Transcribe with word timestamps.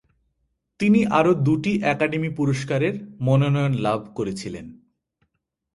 তিনি 0.79 1.05
আরও 1.11 1.31
দুটি 1.43 1.71
একাডেমি 1.83 2.29
পুরস্কারের 2.29 2.93
মনোনয়ন 3.19 3.73
লাভ 3.77 3.99
করেছিলেন। 4.15 4.65